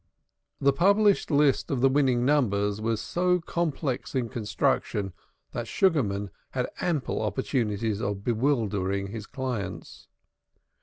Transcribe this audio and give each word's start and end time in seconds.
The 0.59 0.73
published 0.73 1.29
list 1.29 1.69
of 1.69 1.81
the 1.81 1.87
winning 1.87 2.25
numbers 2.25 2.81
was 2.81 2.99
so 2.99 3.39
complex 3.39 4.15
in 4.15 4.29
construction 4.29 5.13
that 5.51 5.67
Sugarman 5.67 6.31
had 6.53 6.71
ample 6.81 7.21
opportunities 7.21 8.01
of 8.01 8.23
bewildering 8.23 9.09
his 9.11 9.27
clients. 9.27 10.07